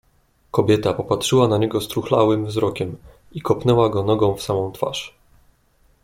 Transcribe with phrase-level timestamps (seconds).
[0.51, 2.97] "Kobieta popatrzyła na niego struchlałym wzrokiem
[3.31, 5.15] i kopnęła go nogą w samą twarz."